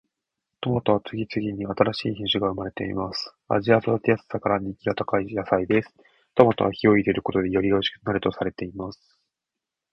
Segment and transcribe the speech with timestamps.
[0.61, 3.35] トマトは次々に新しい品種が生まれています。
[3.47, 5.93] 味や育てやすさから人気が高い野菜です。
[6.33, 9.19] トマトは火を入れることでよりおいしくなるとされています。